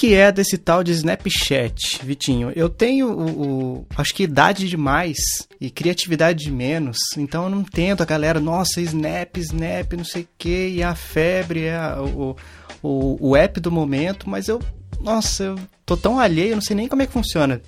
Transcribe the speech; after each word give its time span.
que 0.00 0.14
é 0.14 0.32
desse 0.32 0.56
tal 0.56 0.82
de 0.82 0.92
Snapchat, 0.92 2.00
Vitinho? 2.02 2.50
Eu 2.56 2.70
tenho 2.70 3.12
o, 3.12 3.42
o, 3.80 3.86
acho 3.94 4.14
que 4.14 4.22
idade 4.22 4.66
demais 4.66 5.18
e 5.60 5.68
criatividade 5.68 6.42
de 6.42 6.50
menos, 6.50 6.96
então 7.18 7.44
eu 7.44 7.50
não 7.50 7.60
entendo 7.60 8.00
a 8.00 8.06
galera, 8.06 8.40
nossa, 8.40 8.80
Snap, 8.80 9.36
Snap, 9.36 9.92
não 9.92 10.04
sei 10.04 10.22
o 10.22 10.28
que, 10.38 10.68
e 10.68 10.82
a 10.82 10.94
febre, 10.94 11.64
é 11.64 11.78
o, 11.98 12.34
o, 12.82 13.28
o 13.28 13.36
app 13.36 13.60
do 13.60 13.70
momento, 13.70 14.26
mas 14.26 14.48
eu, 14.48 14.58
nossa, 15.02 15.44
eu 15.44 15.58
tô 15.84 15.98
tão 15.98 16.18
alheio, 16.18 16.52
eu 16.52 16.56
não 16.56 16.62
sei 16.62 16.76
nem 16.76 16.88
como 16.88 17.02
é 17.02 17.06
que 17.06 17.12
funciona. 17.12 17.60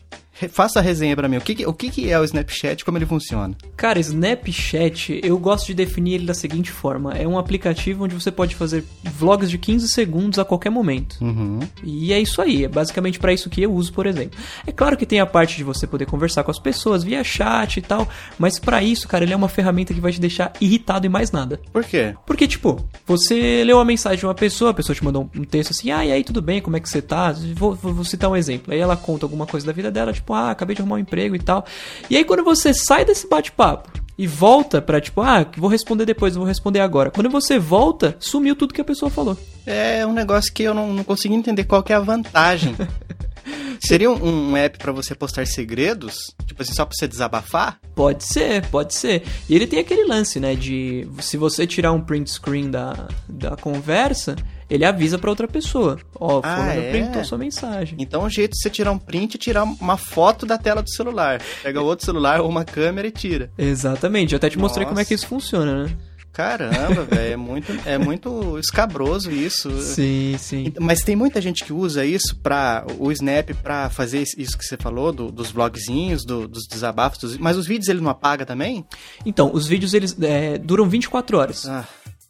Faça 0.50 0.78
a 0.78 0.82
resenha 0.82 1.14
para 1.14 1.28
mim. 1.28 1.36
O, 1.36 1.40
que, 1.40 1.66
o 1.66 1.72
que 1.72 2.10
é 2.10 2.18
o 2.18 2.24
Snapchat 2.24 2.84
como 2.84 2.98
ele 2.98 3.06
funciona? 3.06 3.54
Cara, 3.76 4.00
Snapchat, 4.00 5.20
eu 5.22 5.38
gosto 5.38 5.66
de 5.66 5.74
definir 5.74 6.14
ele 6.14 6.26
da 6.26 6.34
seguinte 6.34 6.70
forma: 6.70 7.12
é 7.12 7.26
um 7.26 7.38
aplicativo 7.38 8.04
onde 8.04 8.14
você 8.14 8.30
pode 8.30 8.54
fazer 8.54 8.84
vlogs 9.04 9.50
de 9.50 9.58
15 9.58 9.88
segundos 9.88 10.38
a 10.38 10.44
qualquer 10.44 10.70
momento. 10.70 11.18
Uhum. 11.20 11.60
E 11.82 12.12
é 12.12 12.20
isso 12.20 12.40
aí, 12.40 12.64
é 12.64 12.68
basicamente 12.68 13.18
para 13.18 13.32
isso 13.32 13.50
que 13.50 13.62
eu 13.62 13.72
uso, 13.72 13.92
por 13.92 14.06
exemplo. 14.06 14.38
É 14.66 14.72
claro 14.72 14.96
que 14.96 15.06
tem 15.06 15.20
a 15.20 15.26
parte 15.26 15.56
de 15.56 15.64
você 15.64 15.86
poder 15.86 16.06
conversar 16.06 16.42
com 16.44 16.50
as 16.50 16.58
pessoas 16.58 17.04
via 17.04 17.22
chat 17.22 17.76
e 17.76 17.82
tal, 17.82 18.08
mas 18.38 18.58
para 18.58 18.82
isso, 18.82 19.06
cara, 19.06 19.24
ele 19.24 19.32
é 19.32 19.36
uma 19.36 19.48
ferramenta 19.48 19.92
que 19.94 20.00
vai 20.00 20.12
te 20.12 20.20
deixar 20.20 20.52
irritado 20.60 21.06
e 21.06 21.08
mais 21.08 21.30
nada. 21.30 21.60
Por 21.72 21.84
quê? 21.84 22.14
Porque, 22.26 22.48
tipo, 22.48 22.84
você 23.06 23.62
leu 23.64 23.76
uma 23.76 23.84
mensagem 23.84 24.18
de 24.18 24.26
uma 24.26 24.34
pessoa, 24.34 24.70
a 24.70 24.74
pessoa 24.74 24.96
te 24.96 25.04
mandou 25.04 25.30
um 25.34 25.44
texto 25.44 25.70
assim: 25.70 25.90
ah, 25.90 26.04
e 26.04 26.12
aí, 26.12 26.24
tudo 26.24 26.40
bem? 26.40 26.60
Como 26.60 26.76
é 26.76 26.80
que 26.80 26.88
você 26.88 27.02
tá? 27.02 27.34
Vou, 27.54 27.74
vou 27.74 28.04
citar 28.04 28.30
um 28.30 28.36
exemplo. 28.36 28.72
Aí 28.72 28.80
ela 28.80 28.96
conta 28.96 29.26
alguma 29.26 29.46
coisa 29.46 29.66
da 29.66 29.72
vida 29.72 29.90
dela, 29.90 30.12
tipo, 30.12 30.21
ah, 30.30 30.50
acabei 30.50 30.76
de 30.76 30.82
arrumar 30.82 30.96
um 30.96 31.00
emprego 31.00 31.34
e 31.34 31.38
tal. 31.38 31.64
E 32.10 32.16
aí 32.16 32.24
quando 32.24 32.44
você 32.44 32.74
sai 32.74 33.04
desse 33.04 33.26
bate-papo 33.26 33.90
e 34.18 34.26
volta 34.26 34.82
pra 34.82 35.00
tipo, 35.00 35.22
ah, 35.22 35.46
vou 35.56 35.70
responder 35.70 36.04
depois, 36.04 36.34
vou 36.34 36.44
responder 36.44 36.80
agora. 36.80 37.10
Quando 37.10 37.30
você 37.30 37.58
volta, 37.58 38.14
sumiu 38.18 38.54
tudo 38.54 38.74
que 38.74 38.80
a 38.80 38.84
pessoa 38.84 39.10
falou. 39.10 39.36
É 39.64 40.06
um 40.06 40.12
negócio 40.12 40.52
que 40.52 40.62
eu 40.62 40.74
não, 40.74 40.92
não 40.92 41.04
consegui 41.04 41.34
entender 41.34 41.64
qual 41.64 41.82
que 41.82 41.92
é 41.92 41.96
a 41.96 42.00
vantagem. 42.00 42.76
Seria 43.80 44.10
um, 44.10 44.50
um 44.50 44.56
app 44.56 44.78
para 44.78 44.92
você 44.92 45.14
postar 45.14 45.46
segredos? 45.46 46.34
Tipo 46.46 46.62
assim, 46.62 46.72
só 46.72 46.84
pra 46.84 46.96
você 46.96 47.08
desabafar? 47.08 47.80
Pode 47.94 48.24
ser, 48.24 48.64
pode 48.68 48.94
ser. 48.94 49.24
E 49.48 49.54
ele 49.56 49.66
tem 49.66 49.80
aquele 49.80 50.04
lance, 50.04 50.38
né, 50.38 50.54
de 50.54 51.08
se 51.20 51.36
você 51.36 51.66
tirar 51.66 51.92
um 51.92 52.00
print 52.00 52.30
screen 52.30 52.70
da, 52.70 53.08
da 53.28 53.56
conversa, 53.56 54.36
ele 54.72 54.86
avisa 54.86 55.18
para 55.18 55.28
outra 55.28 55.46
pessoa. 55.46 55.98
Ó, 56.18 56.36
oh, 56.36 56.40
ah, 56.42 56.56
fulano 56.56 56.80
é? 56.80 56.90
printou 56.90 57.24
sua 57.24 57.36
mensagem. 57.36 57.94
Então 57.98 58.24
o 58.24 58.30
jeito 58.30 58.52
de 58.52 58.62
você 58.62 58.70
tirar 58.70 58.90
um 58.90 58.98
print 58.98 59.36
é 59.36 59.38
tirar 59.38 59.64
uma 59.64 59.98
foto 59.98 60.46
da 60.46 60.56
tela 60.56 60.82
do 60.82 60.90
celular. 60.90 61.42
Pega 61.62 61.82
outro 61.82 62.06
celular 62.06 62.40
ou 62.40 62.48
uma 62.48 62.64
câmera 62.64 63.06
e 63.06 63.10
tira. 63.10 63.50
Exatamente. 63.58 64.32
Eu 64.32 64.38
até 64.38 64.48
te 64.48 64.56
Nossa. 64.56 64.62
mostrei 64.62 64.86
como 64.86 64.98
é 64.98 65.04
que 65.04 65.12
isso 65.12 65.26
funciona, 65.26 65.84
né? 65.84 65.96
Caramba, 66.32 67.04
velho, 67.04 67.34
é 67.34 67.36
muito, 67.36 67.72
é 67.84 67.98
muito 67.98 68.58
escabroso 68.58 69.30
isso. 69.30 69.70
Sim, 69.82 70.34
sim. 70.38 70.72
Mas 70.80 71.02
tem 71.02 71.14
muita 71.14 71.42
gente 71.42 71.62
que 71.62 71.74
usa 71.74 72.06
isso 72.06 72.34
para 72.36 72.86
o 72.98 73.12
Snap 73.12 73.50
para 73.62 73.90
fazer 73.90 74.24
isso 74.38 74.56
que 74.56 74.64
você 74.64 74.78
falou 74.78 75.12
do, 75.12 75.30
dos 75.30 75.50
vlogzinhos, 75.50 76.24
do, 76.24 76.48
dos 76.48 76.66
desabafos, 76.66 77.18
dos, 77.18 77.36
mas 77.36 77.58
os 77.58 77.66
vídeos 77.66 77.88
ele 77.88 78.00
não 78.00 78.10
apaga 78.10 78.46
também? 78.46 78.82
Então, 79.26 79.50
os 79.52 79.66
vídeos 79.66 79.92
eles 79.92 80.16
é, 80.22 80.56
duram 80.56 80.88
24 80.88 81.36
horas. 81.36 81.68
Ah. 81.68 81.86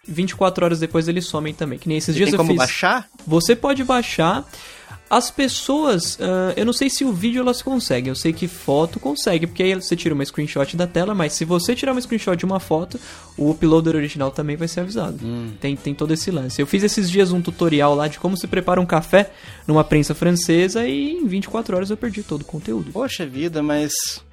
24 0.06 0.64
horas 0.64 0.80
depois 0.80 1.08
eles 1.08 1.26
somem 1.26 1.54
também. 1.54 1.78
Que 1.78 1.88
nem 1.88 1.98
esses 1.98 2.14
e 2.14 2.18
dias 2.18 2.30
tem 2.30 2.34
eu 2.34 2.38
como 2.38 2.50
fiz. 2.50 2.58
baixar? 2.58 3.08
Você 3.26 3.54
pode 3.54 3.84
baixar. 3.84 4.48
As 5.08 5.30
pessoas, 5.30 6.14
uh, 6.14 6.54
eu 6.56 6.64
não 6.64 6.72
sei 6.72 6.88
se 6.88 7.04
o 7.04 7.12
vídeo 7.12 7.42
elas 7.42 7.60
conseguem, 7.60 8.08
eu 8.08 8.14
sei 8.14 8.32
que 8.32 8.48
foto 8.48 8.98
consegue, 8.98 9.46
porque 9.46 9.62
aí 9.62 9.74
você 9.74 9.94
tira 9.94 10.14
uma 10.14 10.24
screenshot 10.24 10.74
da 10.74 10.86
tela, 10.86 11.14
mas 11.14 11.34
se 11.34 11.44
você 11.44 11.74
tirar 11.74 11.92
uma 11.92 12.00
screenshot 12.00 12.34
de 12.34 12.46
uma 12.46 12.58
foto, 12.58 12.98
o 13.36 13.50
uploader 13.50 13.94
original 13.94 14.30
também 14.30 14.56
vai 14.56 14.66
ser 14.66 14.80
avisado. 14.80 15.18
Hum. 15.22 15.52
Tem, 15.60 15.76
tem 15.76 15.94
todo 15.94 16.14
esse 16.14 16.30
lance. 16.30 16.62
Eu 16.62 16.66
fiz 16.66 16.82
esses 16.82 17.10
dias 17.10 17.30
um 17.30 17.42
tutorial 17.42 17.94
lá 17.94 18.08
de 18.08 18.18
como 18.18 18.38
se 18.38 18.46
prepara 18.46 18.80
um 18.80 18.86
café 18.86 19.30
numa 19.66 19.84
prensa 19.84 20.14
francesa 20.14 20.88
e 20.88 21.12
em 21.12 21.26
24 21.26 21.76
horas 21.76 21.90
eu 21.90 21.96
perdi 21.98 22.22
todo 22.22 22.40
o 22.40 22.46
conteúdo. 22.46 22.90
Poxa 22.90 23.26
vida, 23.26 23.62
mas. 23.62 23.92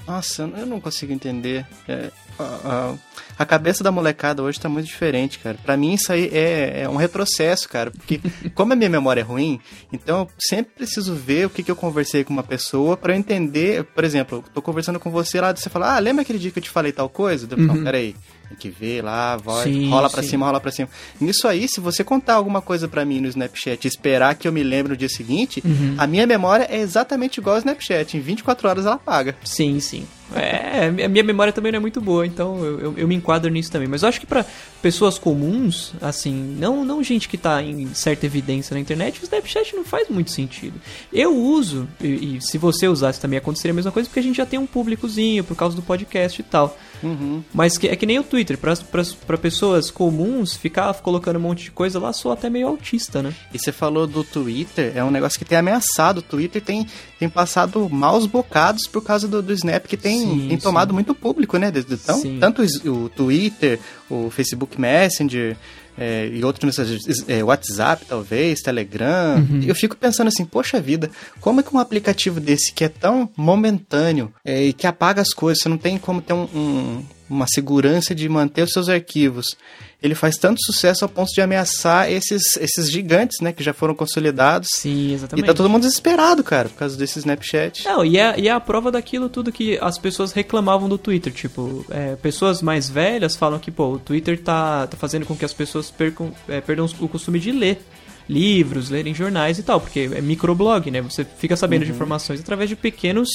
Nossa, 0.09 0.49
eu 0.57 0.65
não 0.65 0.81
consigo 0.81 1.13
entender. 1.13 1.67
É, 1.87 2.09
a, 2.39 2.95
a, 3.37 3.45
cabeça 3.45 3.83
da 3.83 3.91
molecada 3.91 4.41
hoje 4.41 4.59
tá 4.59 4.67
muito 4.67 4.87
diferente, 4.87 5.37
cara. 5.37 5.55
Para 5.63 5.77
mim 5.77 5.93
isso 5.93 6.11
aí 6.11 6.31
é, 6.33 6.81
é, 6.81 6.89
um 6.89 6.95
retrocesso, 6.95 7.69
cara. 7.69 7.91
Porque 7.91 8.19
como 8.55 8.73
a 8.73 8.75
minha 8.75 8.89
memória 8.89 9.21
é 9.21 9.23
ruim, 9.23 9.59
então 9.93 10.21
eu 10.21 10.29
sempre 10.39 10.73
preciso 10.77 11.13
ver 11.13 11.45
o 11.45 11.49
que, 11.49 11.61
que 11.61 11.69
eu 11.69 11.75
conversei 11.75 12.23
com 12.23 12.33
uma 12.33 12.41
pessoa 12.41 12.97
para 12.97 13.13
eu 13.13 13.17
entender. 13.17 13.83
Por 13.83 14.03
exemplo, 14.03 14.39
eu 14.39 14.51
tô 14.51 14.63
conversando 14.63 14.99
com 14.99 15.11
você 15.11 15.39
lá, 15.39 15.55
você 15.55 15.69
fala, 15.69 15.95
ah, 15.95 15.99
lembra 15.99 16.23
aquele 16.23 16.39
dia 16.39 16.49
que 16.49 16.57
eu 16.57 16.63
te 16.63 16.71
falei 16.71 16.91
tal 16.91 17.07
coisa? 17.07 17.47
Eu, 17.51 17.57
não, 17.57 17.75
uhum. 17.75 17.83
peraí. 17.83 18.15
Tem 18.49 18.57
que 18.57 18.69
ver 18.69 19.03
lá, 19.03 19.37
voz, 19.37 19.63
sim, 19.63 19.89
rola 19.89 20.09
pra 20.09 20.23
sim. 20.23 20.29
cima, 20.29 20.45
rola 20.45 20.59
pra 20.59 20.71
cima. 20.71 20.89
Nisso 21.21 21.47
aí, 21.47 21.67
se 21.67 21.79
você 21.79 22.03
contar 22.03 22.33
alguma 22.33 22.61
coisa 22.61 22.87
para 22.87 23.05
mim 23.05 23.21
no 23.21 23.27
Snapchat 23.27 23.85
e 23.85 23.87
esperar 23.87 24.35
que 24.35 24.47
eu 24.47 24.51
me 24.51 24.63
lembre 24.63 24.91
no 24.93 24.97
dia 24.97 25.09
seguinte, 25.09 25.61
uhum. 25.63 25.95
a 25.97 26.07
minha 26.07 26.25
memória 26.25 26.67
é 26.69 26.79
exatamente 26.79 27.37
igual 27.39 27.55
ao 27.55 27.59
Snapchat. 27.59 28.17
Em 28.17 28.19
24 28.19 28.67
horas 28.67 28.85
ela 28.85 28.95
apaga. 28.95 29.35
Sim, 29.43 29.79
sim. 29.79 30.07
É, 30.35 30.85
a 31.05 31.09
minha 31.09 31.23
memória 31.23 31.51
também 31.51 31.71
não 31.71 31.77
é 31.77 31.79
muito 31.79 31.99
boa, 31.99 32.25
então 32.25 32.63
eu, 32.63 32.79
eu, 32.79 32.93
eu 32.97 33.07
me 33.07 33.15
enquadro 33.15 33.49
nisso 33.49 33.71
também. 33.71 33.87
Mas 33.87 34.03
eu 34.03 34.09
acho 34.09 34.19
que 34.19 34.27
para 34.27 34.45
pessoas 34.81 35.17
comuns, 35.17 35.93
assim, 36.01 36.55
não, 36.59 36.85
não 36.85 37.03
gente 37.03 37.27
que 37.27 37.37
tá 37.37 37.61
em 37.63 37.91
certa 37.93 38.25
evidência 38.25 38.73
na 38.73 38.79
internet, 38.79 39.19
o 39.19 39.23
Snapchat 39.23 39.75
não 39.75 39.83
faz 39.83 40.07
muito 40.09 40.31
sentido. 40.31 40.79
Eu 41.11 41.35
uso, 41.35 41.87
e, 41.99 42.37
e 42.37 42.41
se 42.41 42.57
você 42.57 42.87
usasse 42.87 43.19
também 43.19 43.39
aconteceria 43.39 43.71
a 43.71 43.75
mesma 43.75 43.91
coisa, 43.91 44.07
porque 44.07 44.19
a 44.19 44.23
gente 44.23 44.37
já 44.37 44.45
tem 44.45 44.59
um 44.59 44.67
públicozinho 44.67 45.43
por 45.43 45.55
causa 45.55 45.75
do 45.75 45.81
podcast 45.81 46.39
e 46.39 46.43
tal. 46.43 46.77
Uhum. 47.01 47.43
Mas 47.53 47.77
que, 47.77 47.87
é 47.87 47.95
que 47.95 48.05
nem 48.05 48.19
o 48.19 48.23
Twitter, 48.23 48.57
para 48.57 49.37
pessoas 49.37 49.89
comuns, 49.89 50.55
ficar 50.55 50.93
colocando 50.95 51.37
um 51.37 51.41
monte 51.41 51.65
de 51.65 51.71
coisa 51.71 51.99
lá, 51.99 52.13
sou 52.13 52.31
até 52.31 52.49
meio 52.49 52.67
autista, 52.67 53.21
né? 53.21 53.33
E 53.53 53.59
você 53.59 53.71
falou 53.71 54.05
do 54.05 54.23
Twitter, 54.23 54.91
é 54.95 55.03
um 55.03 55.11
negócio 55.11 55.39
que 55.39 55.45
tem 55.45 55.57
ameaçado. 55.57 56.19
O 56.19 56.21
Twitter 56.21 56.61
tem, 56.61 56.85
tem 57.17 57.29
passado 57.29 57.89
maus 57.89 58.25
bocados 58.25 58.87
por 58.87 59.03
causa 59.03 59.27
do, 59.27 59.41
do 59.41 59.53
Snap, 59.53 59.85
que 59.85 59.97
tem, 59.97 60.19
sim, 60.19 60.47
tem 60.49 60.57
tomado 60.57 60.89
sim. 60.89 60.93
muito 60.93 61.15
público, 61.15 61.57
né? 61.57 61.71
Então, 61.75 62.21
tanto 62.39 62.63
o, 62.89 63.09
Twitter, 63.09 63.79
o 64.09 64.29
Facebook 64.29 64.79
Messenger, 64.79 65.57
é, 65.99 66.29
e 66.31 66.43
outros 66.45 66.63
mensagens, 66.63 67.27
é, 67.27 67.43
WhatsApp, 67.43 68.05
talvez, 68.07 68.61
Telegram. 68.61 69.37
Uhum. 69.37 69.61
Eu 69.67 69.75
fico 69.75 69.97
pensando 69.97 70.29
assim, 70.29 70.45
poxa 70.45 70.79
vida, 70.79 71.11
como 71.41 71.59
é 71.59 71.63
que 71.63 71.75
um 71.75 71.79
aplicativo 71.79 72.39
desse 72.39 72.71
que 72.71 72.85
é 72.85 72.89
tão 72.89 73.29
momentâneo 73.35 74.31
é, 74.45 74.63
e 74.63 74.71
que 74.73 74.87
apaga 74.87 75.21
as 75.21 75.33
coisas, 75.33 75.61
você 75.61 75.67
não 75.67 75.77
tem 75.77 75.97
como 75.97 76.21
ter 76.21 76.31
um, 76.31 76.47
um, 76.55 76.88
uma 77.29 77.47
segurança 77.47 78.13
de 78.15 78.27
manter 78.27 78.63
os 78.63 78.71
seus 78.71 78.89
arquivos 78.89 79.55
ele 80.01 80.15
faz 80.15 80.37
tanto 80.37 80.63
sucesso 80.63 81.03
ao 81.03 81.09
ponto 81.09 81.29
de 81.33 81.41
ameaçar 81.41 82.09
esses, 82.09 82.55
esses 82.57 82.89
gigantes, 82.89 83.41
né, 83.41 83.51
que 83.51 83.61
já 83.61 83.73
foram 83.73 83.93
consolidados. 83.93 84.69
Sim, 84.73 85.13
exatamente. 85.13 85.45
E 85.45 85.47
tá 85.47 85.53
todo 85.53 85.69
mundo 85.69 85.81
desesperado, 85.81 86.41
cara, 86.41 86.69
por 86.69 86.77
causa 86.77 86.97
desse 86.97 87.19
Snapchat. 87.19 87.83
Não, 87.83 88.05
e 88.05 88.17
é, 88.17 88.39
e 88.39 88.47
é 88.47 88.51
a 88.51 88.59
prova 88.61 88.91
daquilo 88.91 89.27
tudo 89.27 89.51
que 89.51 89.77
as 89.81 89.97
pessoas 89.97 90.31
reclamavam 90.31 90.87
do 90.87 90.97
Twitter. 90.97 91.33
Tipo, 91.33 91.85
é, 91.89 92.15
pessoas 92.15 92.61
mais 92.61 92.89
velhas 92.89 93.35
falam 93.35 93.59
que, 93.59 93.71
pô, 93.71 93.93
o 93.93 93.99
Twitter 93.99 94.41
tá, 94.41 94.87
tá 94.87 94.95
fazendo 94.95 95.25
com 95.25 95.35
que 95.35 95.43
as 95.43 95.53
pessoas 95.53 95.91
percam, 95.91 96.31
é, 96.47 96.61
perdam 96.61 96.89
o 97.01 97.07
costume 97.09 97.39
de 97.39 97.51
ler 97.51 97.81
livros, 98.29 98.91
lerem 98.91 99.13
jornais 99.13 99.57
e 99.57 99.63
tal, 99.63 99.81
porque 99.81 100.09
é 100.13 100.21
microblog, 100.21 100.91
né? 100.91 101.01
Você 101.01 101.25
fica 101.25 101.57
sabendo 101.57 101.81
uhum. 101.81 101.87
de 101.87 101.91
informações 101.93 102.39
através 102.39 102.69
de 102.69 102.75
pequenos 102.75 103.29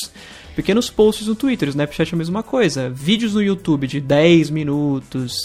pequenos 0.55 0.89
posts 0.89 1.27
no 1.27 1.35
Twitter, 1.35 1.69
o 1.69 1.71
Snapchat 1.71 2.13
é 2.13 2.15
a 2.15 2.19
mesma 2.19 2.41
coisa. 2.41 2.89
Vídeos 2.89 3.35
no 3.35 3.43
YouTube 3.43 3.89
de 3.89 4.01
10 4.01 4.51
minutos, 4.51 5.45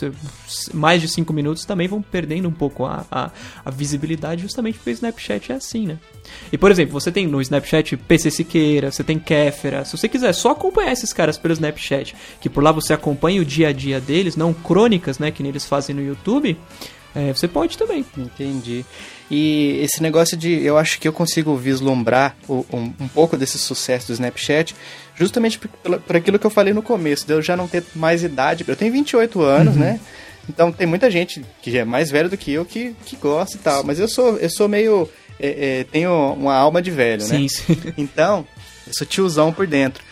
mais 0.72 1.02
de 1.02 1.08
5 1.08 1.34
minutos 1.34 1.66
também 1.66 1.88
vão 1.88 2.00
perdendo 2.00 2.48
um 2.48 2.52
pouco 2.52 2.86
a, 2.86 3.04
a, 3.12 3.32
a, 3.66 3.72
visibilidade 3.72 4.44
justamente 4.44 4.78
porque 4.78 4.92
o 4.92 4.94
Snapchat 4.94 5.52
é 5.52 5.56
assim, 5.56 5.88
né? 5.88 5.98
E, 6.52 6.60
por 6.60 6.70
exemplo, 6.70 6.94
você 6.94 7.12
tem 7.12 7.26
no 7.26 7.42
Snapchat 7.42 7.98
PC 7.98 8.30
Siqueira, 8.30 8.92
você 8.92 9.04
tem 9.04 9.18
Kéfera. 9.18 9.84
Se 9.84 9.98
você 9.98 10.08
quiser 10.08 10.32
só 10.34 10.52
acompanhar 10.52 10.92
esses 10.92 11.12
caras 11.12 11.40
pelo 11.40 11.54
Snapchat, 11.54 12.16
que 12.40 12.48
por 12.48 12.64
lá 12.64 12.72
você 12.72 12.94
acompanha 12.94 13.42
o 13.42 13.46
dia 13.46 13.70
a 13.70 13.74
dia 13.74 14.00
deles, 14.00 14.36
não 14.36 14.54
crônicas, 14.54 15.18
né, 15.18 15.32
que 15.32 15.42
eles 15.42 15.66
fazem 15.66 15.96
no 15.96 16.04
YouTube, 16.04 16.56
é, 17.16 17.34
você 17.34 17.48
pode 17.48 17.78
também. 17.78 18.06
Entendi. 18.18 18.86
E 19.30 19.80
esse 19.84 20.02
negócio 20.02 20.36
de. 20.36 20.64
Eu 20.64 20.78
acho 20.78 21.00
que 21.00 21.08
eu 21.08 21.14
consigo 21.14 21.56
vislumbrar 21.56 22.36
um, 22.48 22.94
um 23.00 23.08
pouco 23.08 23.38
desse 23.38 23.58
sucesso 23.58 24.08
do 24.08 24.14
Snapchat, 24.14 24.76
justamente 25.16 25.60
por, 25.60 26.00
por, 26.00 26.16
aquilo 26.16 26.40
que 26.40 26.46
eu 26.46 26.52
falei 26.52 26.74
no 26.74 26.82
começo, 26.82 27.26
de 27.26 27.34
eu 27.34 27.42
já 27.42 27.56
não 27.56 27.68
ter 27.68 27.84
mais 27.96 28.24
idade. 28.24 28.66
Eu 28.68 28.76
tenho 28.76 28.92
28 28.92 29.42
anos, 29.42 29.76
uhum. 29.76 29.82
né? 29.82 30.00
Então 30.48 30.72
tem 30.72 30.88
muita 30.88 31.12
gente 31.12 31.46
que 31.62 31.78
é 31.78 31.86
mais 31.86 32.10
velho 32.10 32.30
do 32.30 32.38
que 32.38 32.52
eu 32.52 32.66
que, 32.66 32.96
que 33.06 33.16
gosta 33.16 33.56
e 33.56 33.60
tal. 33.60 33.84
Mas 33.84 34.00
eu 34.00 34.08
sou, 34.08 34.38
eu 34.38 34.50
sou 34.50 34.68
meio. 34.68 35.08
É, 35.40 35.80
é, 35.80 35.84
tenho 35.86 36.34
uma 36.34 36.56
alma 36.56 36.82
de 36.82 36.92
velho, 36.92 37.22
sim, 37.22 37.44
né? 37.44 37.48
Sim. 37.48 37.78
Então, 37.98 38.46
eu 38.86 38.94
sou 38.94 39.06
tiozão 39.06 39.54
por 39.54 39.68
dentro. 39.68 40.04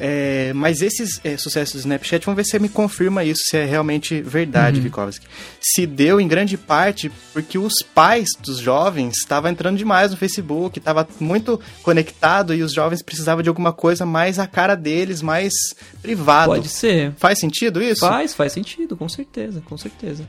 É, 0.00 0.52
mas 0.54 0.80
esses 0.80 1.20
é, 1.24 1.36
sucessos 1.36 1.74
do 1.74 1.78
Snapchat, 1.80 2.24
vamos 2.24 2.36
ver 2.36 2.44
se 2.44 2.50
você 2.50 2.58
me 2.58 2.68
confirma 2.68 3.24
isso, 3.24 3.42
se 3.44 3.56
é 3.56 3.64
realmente 3.64 4.20
verdade, 4.20 4.78
uhum. 4.78 4.84
Vikovski. 4.84 5.26
Se 5.60 5.86
deu 5.86 6.20
em 6.20 6.28
grande 6.28 6.56
parte 6.56 7.10
porque 7.32 7.58
os 7.58 7.82
pais 7.94 8.28
dos 8.40 8.58
jovens 8.58 9.14
estavam 9.18 9.50
entrando 9.50 9.76
demais 9.76 10.10
no 10.10 10.16
Facebook, 10.16 10.78
estava 10.78 11.06
muito 11.18 11.60
conectado 11.82 12.54
e 12.54 12.62
os 12.62 12.72
jovens 12.72 13.02
precisavam 13.02 13.42
de 13.42 13.48
alguma 13.48 13.72
coisa 13.72 14.06
mais 14.06 14.38
a 14.38 14.46
cara 14.46 14.74
deles, 14.74 15.20
mais 15.20 15.52
privado. 16.00 16.52
Pode 16.52 16.68
ser. 16.68 17.12
Faz 17.16 17.38
sentido 17.38 17.82
isso? 17.82 18.00
Faz, 18.00 18.34
faz 18.34 18.52
sentido, 18.52 18.96
com 18.96 19.08
certeza, 19.08 19.62
com 19.64 19.76
certeza. 19.76 20.24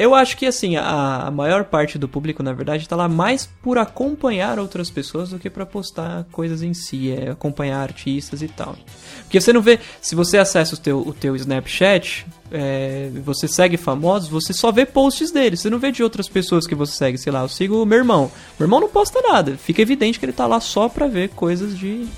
Eu 0.00 0.14
acho 0.14 0.34
que, 0.34 0.46
assim, 0.46 0.76
a, 0.76 1.30
maior 1.30 1.64
parte 1.64 1.98
do 1.98 2.08
público, 2.08 2.42
na 2.42 2.54
verdade, 2.54 2.88
tá 2.88 2.96
lá 2.96 3.06
mais 3.06 3.44
por 3.62 3.76
acompanhar 3.76 4.58
outras 4.58 4.88
pessoas 4.88 5.28
do 5.28 5.38
que 5.38 5.50
para 5.50 5.66
postar 5.66 6.24
coisas 6.32 6.62
em 6.62 6.72
si, 6.72 7.12
é 7.12 7.32
acompanhar 7.32 7.82
artistas 7.82 8.40
e 8.40 8.48
tal. 8.48 8.76
Porque 9.24 9.38
você 9.38 9.52
não 9.52 9.60
vê, 9.60 9.78
se 10.00 10.14
você 10.14 10.38
acessa 10.38 10.74
o 10.74 10.78
teu, 10.78 11.00
o 11.00 11.12
teu 11.12 11.36
Snapchat, 11.36 12.26
é, 12.50 13.10
você 13.22 13.46
segue 13.46 13.76
famosos, 13.76 14.30
você 14.30 14.54
só 14.54 14.72
vê 14.72 14.86
posts 14.86 15.30
deles, 15.30 15.60
você 15.60 15.68
não 15.68 15.78
vê 15.78 15.92
de 15.92 16.02
outras 16.02 16.30
pessoas 16.30 16.66
que 16.66 16.74
você 16.74 16.92
segue, 16.96 17.18
sei 17.18 17.30
lá, 17.30 17.42
eu 17.42 17.48
sigo 17.48 17.82
o 17.82 17.84
meu 17.84 17.98
irmão. 17.98 18.32
Meu 18.58 18.64
irmão 18.64 18.80
não 18.80 18.88
posta 18.88 19.20
nada, 19.20 19.58
fica 19.58 19.82
evidente 19.82 20.18
que 20.18 20.24
ele 20.24 20.32
tá 20.32 20.46
lá 20.46 20.60
só 20.60 20.88
pra 20.88 21.08
ver 21.08 21.28
coisas 21.28 21.78
de 21.78 22.08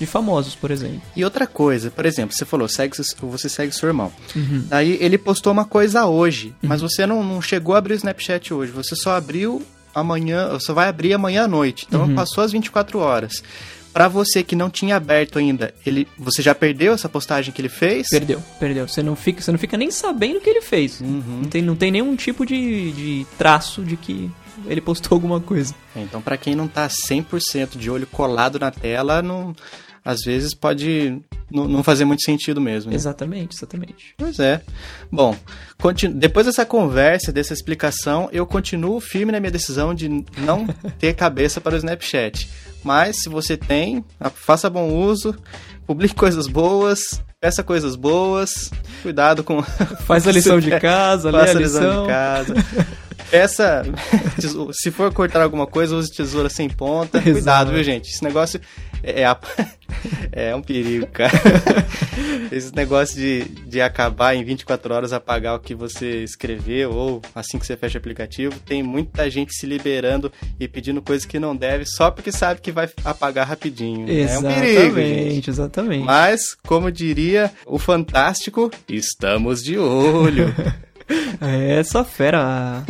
de 0.00 0.06
famosos, 0.06 0.54
por 0.54 0.70
exemplo. 0.70 1.02
E 1.14 1.22
outra 1.22 1.46
coisa, 1.46 1.90
por 1.90 2.06
exemplo, 2.06 2.34
você 2.34 2.46
falou, 2.46 2.66
segue, 2.66 2.96
você 3.20 3.48
segue 3.48 3.72
seu 3.72 3.88
irmão. 3.88 4.10
Uhum. 4.34 4.64
Aí 4.70 4.96
ele 4.98 5.18
postou 5.18 5.52
uma 5.52 5.66
coisa 5.66 6.06
hoje, 6.06 6.54
uhum. 6.62 6.68
mas 6.70 6.80
você 6.80 7.06
não, 7.06 7.22
não 7.22 7.42
chegou 7.42 7.74
a 7.74 7.78
abrir 7.78 7.92
o 7.92 7.96
Snapchat 7.96 8.52
hoje, 8.54 8.72
você 8.72 8.96
só 8.96 9.14
abriu 9.14 9.62
amanhã, 9.94 10.48
você 10.48 10.72
vai 10.72 10.88
abrir 10.88 11.12
amanhã 11.12 11.44
à 11.44 11.48
noite. 11.48 11.86
Então 11.86 12.06
uhum. 12.06 12.14
passou 12.14 12.42
as 12.42 12.50
24 12.50 12.98
horas. 12.98 13.42
Para 13.92 14.08
você 14.08 14.42
que 14.42 14.54
não 14.56 14.70
tinha 14.70 14.96
aberto 14.96 15.38
ainda, 15.38 15.74
ele, 15.84 16.08
você 16.16 16.40
já 16.40 16.54
perdeu 16.54 16.94
essa 16.94 17.08
postagem 17.08 17.52
que 17.52 17.60
ele 17.60 17.68
fez? 17.68 18.08
Perdeu, 18.08 18.42
perdeu. 18.58 18.88
Você 18.88 19.02
não 19.02 19.16
fica, 19.16 19.42
você 19.42 19.50
não 19.50 19.58
fica 19.58 19.76
nem 19.76 19.90
sabendo 19.90 20.38
o 20.38 20.40
que 20.40 20.48
ele 20.48 20.62
fez. 20.62 21.00
Uhum. 21.00 21.40
Não, 21.42 21.44
tem, 21.44 21.60
não 21.60 21.76
tem 21.76 21.90
nenhum 21.90 22.14
tipo 22.16 22.46
de, 22.46 22.92
de 22.92 23.26
traço 23.36 23.82
de 23.82 23.96
que 23.96 24.30
ele 24.66 24.80
postou 24.80 25.16
alguma 25.16 25.40
coisa. 25.40 25.74
Então, 25.94 26.22
para 26.22 26.36
quem 26.36 26.54
não 26.54 26.68
tá 26.68 26.88
100% 26.88 27.76
de 27.76 27.90
olho 27.90 28.06
colado 28.06 28.58
na 28.58 28.70
tela, 28.70 29.20
não 29.20 29.54
às 30.04 30.20
vezes 30.22 30.54
pode 30.54 31.20
não 31.50 31.82
fazer 31.82 32.04
muito 32.04 32.22
sentido 32.22 32.60
mesmo. 32.60 32.90
Né? 32.90 32.96
Exatamente, 32.96 33.56
exatamente. 33.56 34.14
Pois 34.16 34.38
é. 34.38 34.62
Bom, 35.10 35.36
depois 36.14 36.46
dessa 36.46 36.64
conversa, 36.64 37.32
dessa 37.32 37.52
explicação, 37.52 38.28
eu 38.32 38.46
continuo 38.46 39.00
firme 39.00 39.32
na 39.32 39.40
minha 39.40 39.50
decisão 39.50 39.94
de 39.94 40.08
não 40.08 40.66
ter 40.98 41.14
cabeça 41.14 41.60
para 41.60 41.74
o 41.74 41.78
Snapchat. 41.78 42.48
Mas 42.82 43.22
se 43.22 43.28
você 43.28 43.56
tem, 43.56 44.04
faça 44.34 44.70
bom 44.70 44.88
uso, 44.88 45.36
publique 45.86 46.14
coisas 46.14 46.46
boas, 46.46 47.22
peça 47.40 47.62
coisas 47.62 47.94
boas, 47.94 48.70
cuidado 49.02 49.44
com. 49.44 49.62
Faz 50.06 50.26
a 50.26 50.32
lição 50.32 50.60
de 50.60 50.70
casa, 50.80 51.30
lê 51.30 51.38
a 51.38 51.52
lição. 51.52 51.80
lição 51.80 52.02
de 52.02 52.08
casa. 52.08 52.54
Peça, 53.30 53.82
se 54.72 54.90
for 54.90 55.12
cortar 55.12 55.42
alguma 55.42 55.66
coisa, 55.66 55.94
use 55.94 56.10
tesoura 56.10 56.48
sem 56.48 56.68
ponta. 56.68 57.18
Exato. 57.18 57.32
Cuidado, 57.32 57.72
viu, 57.72 57.84
gente? 57.84 58.10
Esse 58.10 58.24
negócio 58.24 58.60
é, 59.02 59.22
é, 59.22 59.36
é 60.50 60.56
um 60.56 60.62
perigo, 60.62 61.06
cara. 61.06 61.32
Esse 62.50 62.74
negócio 62.74 63.16
de, 63.16 63.44
de 63.66 63.80
acabar 63.80 64.34
em 64.34 64.44
24 64.44 64.94
horas 64.94 65.12
apagar 65.12 65.54
o 65.54 65.60
que 65.60 65.74
você 65.74 66.22
escreveu 66.22 66.92
ou 66.92 67.22
assim 67.34 67.58
que 67.58 67.66
você 67.66 67.76
fecha 67.76 67.98
o 67.98 68.00
aplicativo, 68.00 68.58
tem 68.60 68.82
muita 68.82 69.30
gente 69.30 69.54
se 69.54 69.66
liberando 69.66 70.32
e 70.58 70.66
pedindo 70.66 71.00
coisas 71.00 71.24
que 71.26 71.38
não 71.38 71.54
deve 71.54 71.84
só 71.86 72.10
porque 72.10 72.32
sabe 72.32 72.60
que 72.60 72.72
vai 72.72 72.88
apagar 73.04 73.46
rapidinho. 73.46 74.08
Exatamente, 74.08 74.56
é 74.56 74.88
um 74.88 74.94
perigo, 74.94 74.96
gente. 74.96 75.50
exatamente. 75.50 76.04
Mas, 76.04 76.56
como 76.66 76.90
diria 76.90 77.50
o 77.66 77.78
Fantástico, 77.78 78.70
estamos 78.88 79.62
de 79.62 79.78
olho. 79.78 80.54
é, 81.40 81.82
só 81.82 82.04
fera. 82.04 82.84